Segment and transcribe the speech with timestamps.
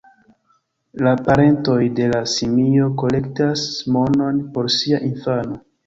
[1.07, 3.69] La parentoj de la simio kolektas
[3.99, 5.67] monon por sia infano.